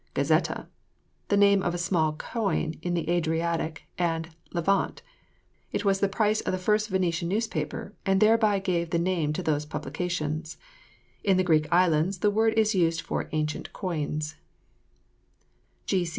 [0.15, 0.65] GAZZETTA.
[1.27, 5.03] The name of a small coin in the Adriatic and Levant.
[5.71, 9.43] It was the price of the first Venetian newspaper, and thereby gave the name to
[9.43, 10.57] those publications.
[11.23, 14.37] In the Greek islands the word is used for ancient coins.